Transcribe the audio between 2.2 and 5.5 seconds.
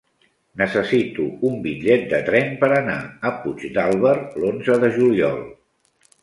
tren per anar a Puigdàlber l'onze de juliol.